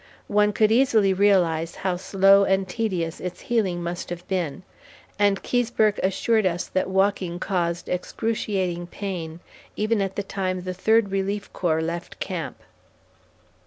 One 0.33 0.51
could 0.51 0.71
easily 0.71 1.13
realize 1.13 1.75
how 1.75 1.95
slow 1.95 2.43
and 2.43 2.67
tedious 2.67 3.19
its 3.19 3.41
healing 3.41 3.83
must 3.83 4.09
have 4.09 4.27
been, 4.27 4.63
and 5.19 5.43
Keseberg 5.43 5.99
assured 5.99 6.43
us 6.43 6.65
that 6.69 6.89
walking 6.89 7.39
caused 7.39 7.87
excruciating 7.87 8.87
pain 8.87 9.41
even 9.75 10.01
at 10.01 10.15
the 10.15 10.23
time 10.23 10.61
the 10.61 10.73
Third 10.73 11.11
Relief 11.11 11.53
Corps 11.53 11.83
left 11.83 12.19
camp. 12.19 12.63